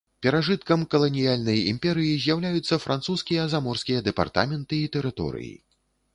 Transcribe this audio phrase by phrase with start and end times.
[0.25, 5.55] Перажыткам каланіяльнай імперыі з'яўляюцца французскія заморскія дэпартаменты і тэрыторыі.